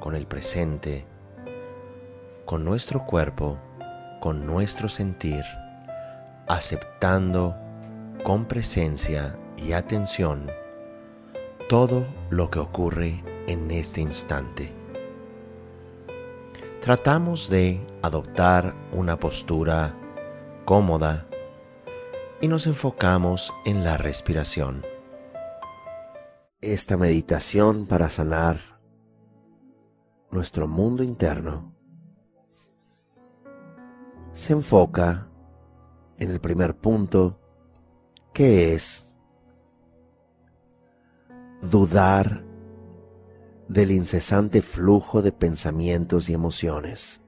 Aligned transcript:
con 0.00 0.16
el 0.16 0.26
presente, 0.26 1.06
con 2.46 2.64
nuestro 2.64 3.04
cuerpo, 3.04 3.58
con 4.20 4.46
nuestro 4.46 4.88
sentir, 4.88 5.44
aceptando 6.48 7.54
con 8.24 8.46
presencia 8.46 9.36
y 9.56 9.72
atención 9.72 10.50
todo 11.68 12.04
lo 12.30 12.50
que 12.50 12.58
ocurre 12.58 13.22
en 13.46 13.70
este 13.70 14.00
instante. 14.00 14.72
Tratamos 16.80 17.48
de 17.48 17.80
adoptar 18.02 18.74
una 18.92 19.18
postura 19.18 19.94
cómoda 20.64 21.26
y 22.40 22.48
nos 22.48 22.66
enfocamos 22.66 23.52
en 23.64 23.84
la 23.84 23.96
respiración. 23.96 24.84
Esta 26.60 26.96
meditación 26.96 27.86
para 27.86 28.10
sanar 28.10 28.69
nuestro 30.30 30.68
mundo 30.68 31.02
interno 31.02 31.74
se 34.32 34.52
enfoca 34.52 35.28
en 36.18 36.30
el 36.30 36.40
primer 36.40 36.76
punto 36.76 37.40
que 38.32 38.74
es 38.74 39.06
dudar 41.62 42.44
del 43.68 43.90
incesante 43.90 44.62
flujo 44.62 45.22
de 45.22 45.32
pensamientos 45.32 46.28
y 46.28 46.34
emociones. 46.34 47.20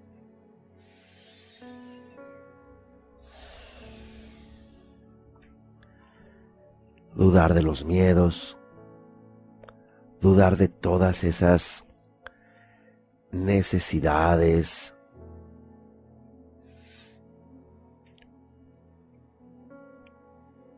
Dudar 7.14 7.54
de 7.54 7.62
los 7.62 7.84
miedos, 7.84 8.56
dudar 10.20 10.56
de 10.56 10.68
todas 10.68 11.24
esas 11.24 11.86
necesidades, 13.32 14.94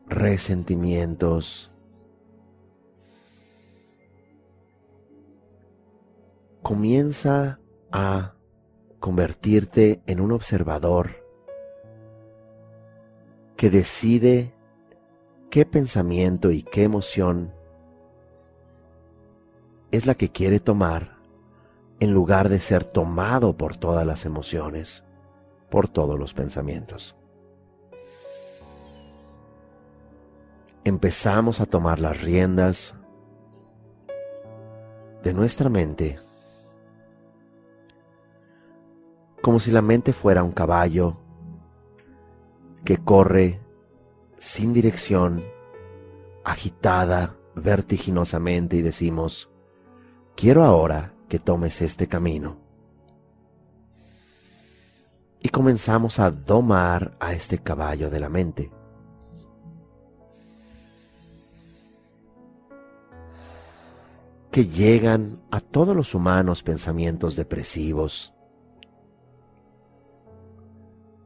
resentimientos, 0.07 1.71
comienza 6.61 7.59
a 7.91 8.33
convertirte 8.99 10.01
en 10.07 10.19
un 10.19 10.31
observador 10.31 11.23
que 13.55 13.69
decide 13.69 14.53
qué 15.51 15.65
pensamiento 15.65 16.51
y 16.51 16.63
qué 16.63 16.83
emoción 16.83 17.53
es 19.91 20.05
la 20.05 20.15
que 20.15 20.29
quiere 20.29 20.59
tomar 20.59 21.14
en 21.99 22.13
lugar 22.13 22.49
de 22.49 22.59
ser 22.59 22.83
tomado 22.83 23.57
por 23.57 23.77
todas 23.77 24.05
las 24.05 24.25
emociones, 24.25 25.03
por 25.69 25.87
todos 25.87 26.19
los 26.19 26.33
pensamientos. 26.33 27.15
Empezamos 30.83 31.61
a 31.61 31.65
tomar 31.65 31.99
las 31.99 32.21
riendas 32.21 32.95
de 35.23 35.33
nuestra 35.33 35.69
mente 35.69 36.19
como 39.45 39.59
si 39.59 39.69
la 39.69 39.83
mente 39.83 40.11
fuera 40.11 40.43
un 40.43 40.51
caballo 40.51 41.17
que 42.83 42.97
corre 42.97 43.61
sin 44.39 44.73
dirección, 44.73 45.43
agitada 46.43 47.35
vertiginosamente 47.53 48.75
y 48.75 48.81
decimos, 48.81 49.51
quiero 50.35 50.63
ahora 50.63 51.14
que 51.27 51.39
tomes 51.39 51.81
este 51.81 52.07
camino. 52.07 52.57
Y 55.41 55.49
comenzamos 55.49 56.19
a 56.19 56.31
domar 56.31 57.15
a 57.19 57.33
este 57.33 57.59
caballo 57.59 58.09
de 58.09 58.19
la 58.19 58.29
mente. 58.29 58.71
que 64.55 64.67
llegan 64.67 65.41
a 65.51 65.59
todos 65.59 65.93
los 65.93 66.15
humanos 66.15 66.63
pensamientos 66.63 67.35
depresivos, 67.35 68.33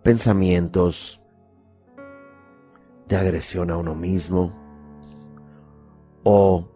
pensamientos 0.01 1.21
de 3.07 3.15
agresión 3.15 3.69
a 3.69 3.77
uno 3.77 3.93
mismo 3.93 4.51
o 6.23 6.67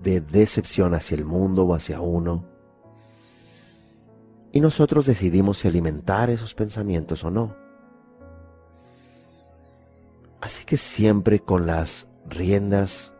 de 0.00 0.22
decepción 0.22 0.94
hacia 0.94 1.16
el 1.16 1.26
mundo 1.26 1.64
o 1.64 1.74
hacia 1.74 2.00
uno. 2.00 2.51
Y 4.52 4.60
nosotros 4.60 5.06
decidimos 5.06 5.58
si 5.58 5.68
alimentar 5.68 6.28
esos 6.28 6.54
pensamientos 6.54 7.24
o 7.24 7.30
no. 7.30 7.56
Así 10.42 10.64
que 10.64 10.76
siempre 10.76 11.40
con 11.40 11.66
las 11.66 12.06
riendas 12.28 13.14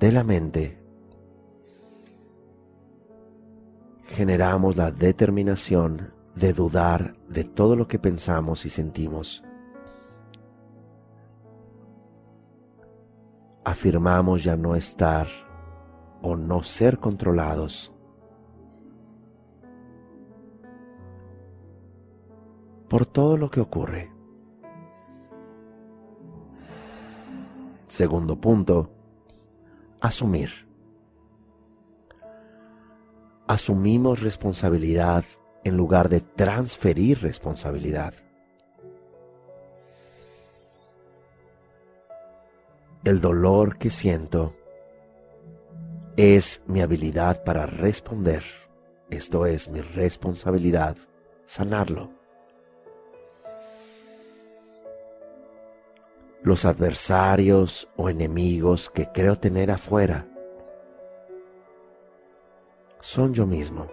de 0.00 0.12
la 0.12 0.24
mente 0.24 0.78
generamos 4.06 4.76
la 4.76 4.90
determinación 4.90 6.14
de 6.34 6.54
dudar 6.54 7.14
de 7.28 7.44
todo 7.44 7.76
lo 7.76 7.86
que 7.86 7.98
pensamos 7.98 8.64
y 8.64 8.70
sentimos. 8.70 9.44
Afirmamos 13.64 14.42
ya 14.42 14.56
no 14.56 14.74
estar 14.74 15.28
o 16.22 16.36
no 16.36 16.62
ser 16.62 16.98
controlados 16.98 17.92
por 22.88 23.06
todo 23.06 23.36
lo 23.36 23.50
que 23.50 23.60
ocurre. 23.60 24.10
Segundo 27.86 28.40
punto, 28.40 28.90
asumir. 30.00 30.50
Asumimos 33.46 34.20
responsabilidad 34.20 35.24
en 35.64 35.76
lugar 35.76 36.08
de 36.08 36.20
transferir 36.20 37.20
responsabilidad. 37.22 38.14
El 43.04 43.20
dolor 43.20 43.78
que 43.78 43.90
siento 43.90 44.54
es 46.16 46.62
mi 46.66 46.82
habilidad 46.82 47.42
para 47.42 47.64
responder. 47.64 48.44
Esto 49.08 49.46
es 49.46 49.68
mi 49.68 49.80
responsabilidad, 49.80 50.96
sanarlo. 51.46 52.17
Los 56.48 56.64
adversarios 56.64 57.90
o 57.98 58.08
enemigos 58.08 58.88
que 58.88 59.12
creo 59.12 59.36
tener 59.36 59.70
afuera 59.70 60.26
son 63.00 63.34
yo 63.34 63.44
mismo. 63.44 63.86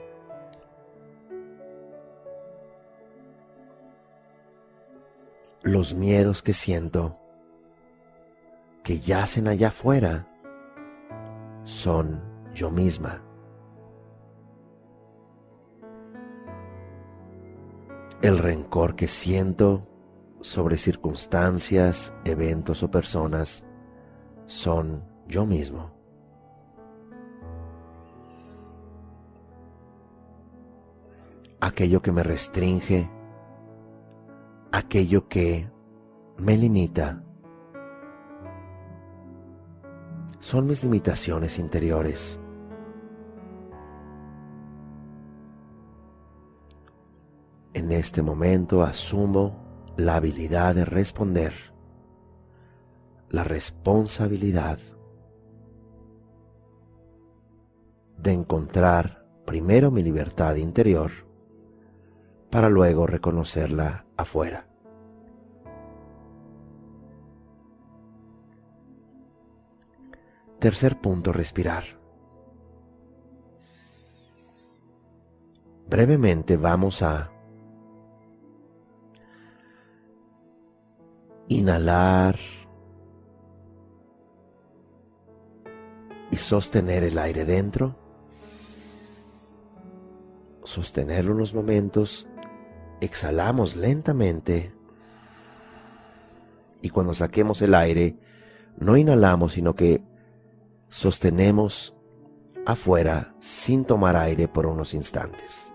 los 5.64 5.94
miedos 5.94 6.42
que 6.42 6.54
siento, 6.54 7.18
que 8.84 9.02
yacen 9.02 9.50
allá 9.50 9.68
afuera, 9.68 10.26
son 11.66 12.22
yo 12.54 12.72
misma. 12.72 13.22
El 18.22 18.38
rencor 18.38 18.96
que 18.96 19.10
siento 19.10 19.86
sobre 20.42 20.78
circunstancias, 20.78 22.14
eventos 22.24 22.84
o 22.84 22.92
personas 22.92 23.66
son 24.46 25.04
yo 25.28 25.46
mismo. 25.46 25.92
Aquello 31.60 32.02
que 32.02 32.12
me 32.12 32.22
restringe 32.22 33.10
aquello 34.76 35.30
que 35.30 35.70
me 36.38 36.58
limita. 36.58 37.24
Son 40.40 40.68
mis 40.68 40.84
limitaciones 40.84 41.58
interiores. 41.60 42.40
En 47.74 47.92
este 47.92 48.22
momento 48.22 48.84
asumo 48.84 49.65
la 49.98 50.16
habilidad 50.16 50.76
de 50.76 50.86
responder, 50.86 51.54
la 53.30 53.44
responsabilidad 53.44 54.80
de 58.18 58.32
encontrar 58.32 59.26
primero 59.46 59.92
mi 59.92 60.04
libertad 60.04 60.56
interior 60.56 61.12
para 62.50 62.70
luego 62.70 63.08
reconocerla 63.08 64.06
afuera. 64.18 64.68
Tercer 70.60 71.00
punto, 71.00 71.32
respirar. 71.32 71.84
Brevemente 75.88 76.58
vamos 76.58 77.04
a 77.04 77.35
inhalar 81.48 82.38
y 86.32 86.38
sostener 86.38 87.04
el 87.04 87.18
aire 87.18 87.46
dentro, 87.46 87.96
sostenerlo 90.64 91.34
unos 91.34 91.54
momentos, 91.54 92.28
exhalamos 93.02 93.76
lentamente. 93.76 94.74
Y 96.82 96.90
cuando 96.90 97.14
saquemos 97.14 97.62
el 97.62 97.74
aire, 97.76 98.18
no 98.78 98.98
inhalamos, 98.98 99.54
sino 99.54 99.76
que 99.76 100.04
sostenemos 100.90 101.96
afuera 102.66 103.36
sin 103.40 103.86
tomar 103.86 104.16
aire 104.16 104.48
por 104.48 104.66
unos 104.66 104.94
instantes. 104.94 105.72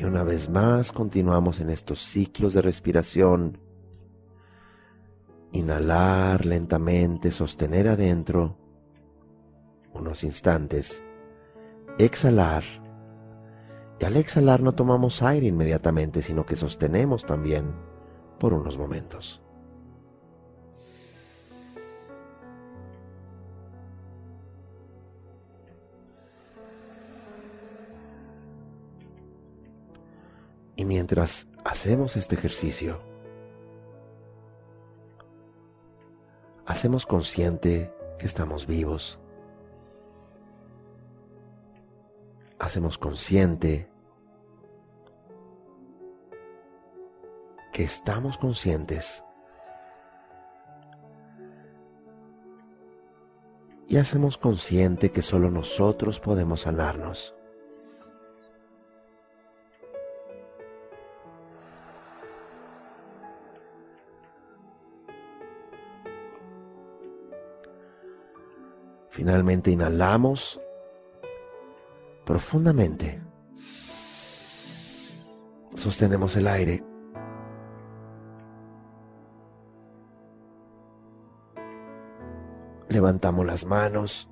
Y 0.00 0.04
una 0.04 0.22
vez 0.22 0.48
más 0.48 0.92
continuamos 0.92 1.60
en 1.60 1.68
estos 1.68 2.00
ciclos 2.00 2.54
de 2.54 2.62
respiración. 2.62 3.58
Inhalar 5.52 6.46
lentamente, 6.46 7.30
sostener 7.30 7.86
adentro 7.86 8.56
unos 9.92 10.24
instantes. 10.24 11.02
Exhalar. 11.98 12.64
Y 13.98 14.06
al 14.06 14.16
exhalar 14.16 14.62
no 14.62 14.72
tomamos 14.72 15.22
aire 15.22 15.48
inmediatamente, 15.48 16.22
sino 16.22 16.46
que 16.46 16.56
sostenemos 16.56 17.26
también 17.26 17.70
por 18.38 18.54
unos 18.54 18.78
momentos. 18.78 19.42
Mientras 30.90 31.46
hacemos 31.64 32.16
este 32.16 32.34
ejercicio, 32.34 33.00
hacemos 36.66 37.06
consciente 37.06 37.94
que 38.18 38.26
estamos 38.26 38.66
vivos. 38.66 39.20
Hacemos 42.58 42.98
consciente 42.98 43.88
que 47.72 47.84
estamos 47.84 48.36
conscientes. 48.36 49.24
Y 53.86 53.96
hacemos 53.96 54.36
consciente 54.38 55.12
que 55.12 55.22
solo 55.22 55.52
nosotros 55.52 56.18
podemos 56.18 56.62
sanarnos. 56.62 57.36
Finalmente 69.10 69.70
inhalamos 69.70 70.60
profundamente. 72.24 73.20
Sostenemos 75.74 76.36
el 76.36 76.46
aire. 76.46 76.84
Levantamos 82.88 83.46
las 83.46 83.64
manos, 83.66 84.28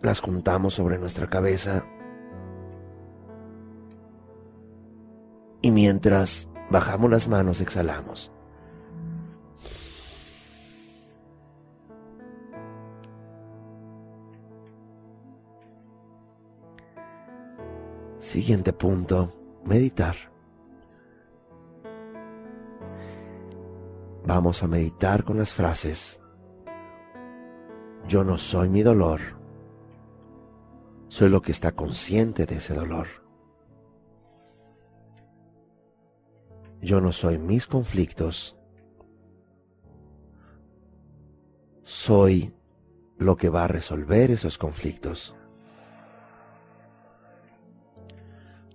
las 0.00 0.20
juntamos 0.20 0.74
sobre 0.74 0.98
nuestra 0.98 1.28
cabeza 1.28 1.84
y 5.60 5.70
mientras 5.70 6.48
bajamos 6.70 7.10
las 7.10 7.28
manos 7.28 7.60
exhalamos. 7.60 8.32
Siguiente 18.38 18.72
punto, 18.72 19.32
meditar. 19.64 20.14
Vamos 24.24 24.62
a 24.62 24.68
meditar 24.68 25.24
con 25.24 25.38
las 25.38 25.52
frases. 25.52 26.20
Yo 28.06 28.22
no 28.22 28.38
soy 28.38 28.68
mi 28.68 28.82
dolor, 28.82 29.20
soy 31.08 31.30
lo 31.30 31.42
que 31.42 31.50
está 31.50 31.72
consciente 31.72 32.46
de 32.46 32.58
ese 32.58 32.74
dolor. 32.74 33.08
Yo 36.80 37.00
no 37.00 37.10
soy 37.10 37.38
mis 37.38 37.66
conflictos, 37.66 38.56
soy 41.82 42.54
lo 43.18 43.36
que 43.36 43.48
va 43.48 43.64
a 43.64 43.68
resolver 43.68 44.30
esos 44.30 44.58
conflictos. 44.58 45.34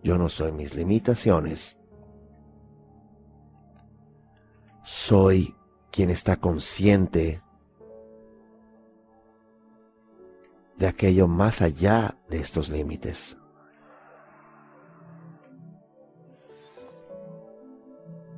Yo 0.03 0.17
no 0.17 0.27
soy 0.27 0.51
mis 0.51 0.75
limitaciones. 0.75 1.79
Soy 4.83 5.55
quien 5.91 6.09
está 6.09 6.35
consciente 6.35 7.41
de 10.77 10.87
aquello 10.87 11.27
más 11.27 11.61
allá 11.61 12.17
de 12.29 12.39
estos 12.39 12.69
límites. 12.69 13.37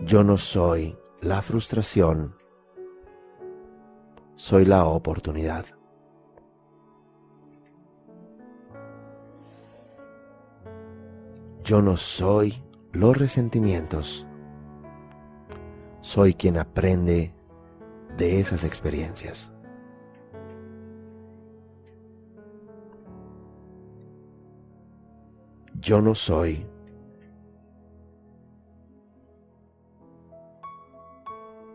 Yo 0.01 0.24
no 0.24 0.38
soy 0.38 0.96
la 1.22 1.42
frustración, 1.42 2.36
soy 4.36 4.66
la 4.66 4.86
oportunidad. 4.86 5.66
Yo 11.65 11.81
no 11.81 11.98
soy 11.98 12.63
los 12.91 13.17
resentimientos. 13.17 14.27
Soy 16.00 16.36
quien 16.36 16.60
aprende 16.60 17.34
de 18.19 18.39
esas 18.39 18.63
experiencias. 18.63 19.51
Yo 25.81 26.01
no 26.01 26.13
soy 26.13 26.67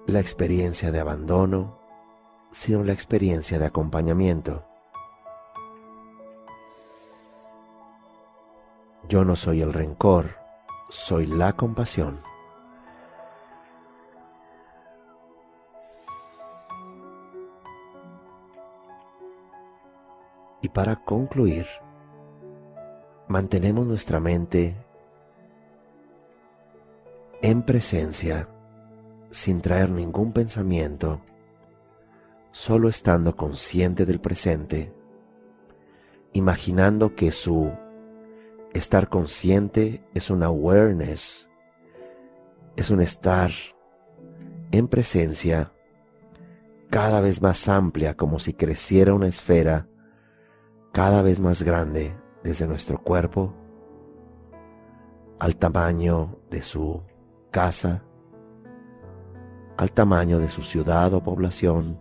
la 0.06 0.20
experiencia 0.20 0.92
de 0.92 1.00
abandono, 1.00 1.80
sino 2.52 2.84
la 2.84 2.92
experiencia 2.92 3.58
de 3.58 3.66
acompañamiento. 3.66 4.69
Yo 9.10 9.24
no 9.24 9.34
soy 9.34 9.60
el 9.60 9.72
rencor, 9.72 10.36
soy 10.88 11.26
la 11.26 11.54
compasión. 11.54 12.20
Y 20.62 20.68
para 20.68 20.94
concluir, 21.04 21.66
mantenemos 23.26 23.84
nuestra 23.84 24.20
mente 24.20 24.76
en 27.42 27.62
presencia, 27.62 28.48
sin 29.32 29.60
traer 29.60 29.90
ningún 29.90 30.32
pensamiento, 30.32 31.20
solo 32.52 32.88
estando 32.88 33.34
consciente 33.34 34.06
del 34.06 34.20
presente, 34.20 34.94
imaginando 36.32 37.16
que 37.16 37.32
su 37.32 37.72
Estar 38.72 39.08
consciente 39.08 40.04
es 40.14 40.30
una 40.30 40.46
awareness, 40.46 41.48
es 42.76 42.90
un 42.90 43.00
estar 43.00 43.50
en 44.70 44.88
presencia 44.88 45.72
cada 46.88 47.20
vez 47.20 47.42
más 47.42 47.68
amplia 47.68 48.16
como 48.16 48.38
si 48.38 48.52
creciera 48.52 49.14
una 49.14 49.28
esfera 49.28 49.86
cada 50.92 51.22
vez 51.22 51.40
más 51.40 51.62
grande 51.62 52.16
desde 52.42 52.66
nuestro 52.66 53.02
cuerpo 53.02 53.54
al 55.38 55.56
tamaño 55.56 56.38
de 56.50 56.62
su 56.62 57.02
casa, 57.50 58.04
al 59.76 59.92
tamaño 59.92 60.38
de 60.38 60.48
su 60.48 60.62
ciudad 60.62 61.14
o 61.14 61.22
población, 61.22 61.98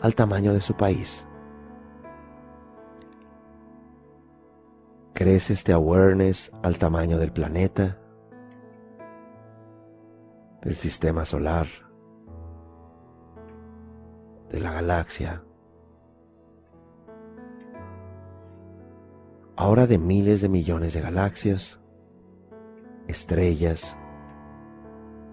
al 0.00 0.14
tamaño 0.14 0.52
de 0.52 0.60
su 0.60 0.74
país. 0.74 1.27
Crece 5.18 5.52
este 5.52 5.72
awareness 5.72 6.52
al 6.62 6.78
tamaño 6.78 7.18
del 7.18 7.32
planeta, 7.32 7.98
del 10.62 10.76
sistema 10.76 11.24
solar, 11.24 11.66
de 14.48 14.60
la 14.60 14.70
galaxia, 14.74 15.42
ahora 19.56 19.88
de 19.88 19.98
miles 19.98 20.40
de 20.40 20.48
millones 20.48 20.94
de 20.94 21.00
galaxias, 21.00 21.80
estrellas, 23.08 23.96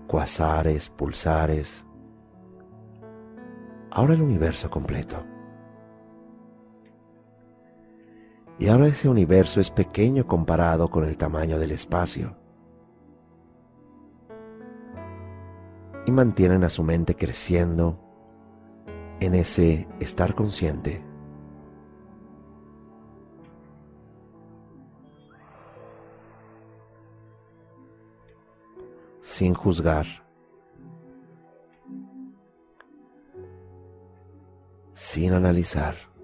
cuasares, 0.07 0.89
pulsares, 0.89 1.85
ahora 3.91 4.15
el 4.15 4.23
universo 4.23 4.67
completo. 4.71 5.34
Y 8.57 8.67
ahora 8.67 8.87
ese 8.87 9.09
universo 9.09 9.59
es 9.59 9.69
pequeño 9.69 10.25
comparado 10.25 10.89
con 10.89 11.03
el 11.03 11.17
tamaño 11.17 11.59
del 11.59 11.71
espacio. 11.71 12.37
Y 16.05 16.11
mantienen 16.11 16.63
a 16.63 16.69
su 16.69 16.83
mente 16.83 17.15
creciendo 17.15 17.99
en 19.19 19.35
ese 19.35 19.87
estar 19.99 20.35
consciente. 20.35 21.03
sin 29.35 29.53
juzgar, 29.53 30.05
sin 34.93 35.33
analizar. 35.33 36.14